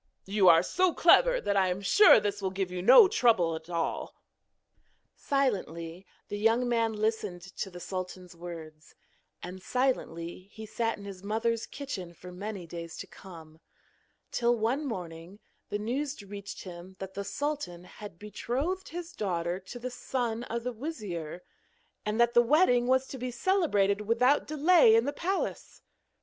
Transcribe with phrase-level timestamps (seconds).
[0.25, 3.69] You are so clever that I am sure this will give you no trouble at
[3.69, 4.15] all.'
[5.15, 8.95] Silently the young man listened to the sultan's words,
[9.43, 13.59] and silently he sat in his mother's kitchen for many days to come,
[14.31, 15.37] till, one morning,
[15.69, 20.63] the news reached him that the sultan had betrothed his daughter to the son of
[20.63, 21.43] the wizir,
[22.07, 25.83] and that the wedding was to be celebrated without delay in the palace.